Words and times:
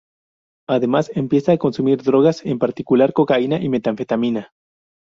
Además, 0.67 1.11
empieza 1.13 1.51
a 1.51 1.59
consumir 1.59 2.01
drogas, 2.01 2.43
en 2.43 2.57
particular 2.57 3.13
cocaína 3.13 3.61
y 3.61 3.69
metanfetamina. 3.69 4.51